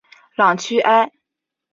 [0.35, 1.11] 朗屈艾。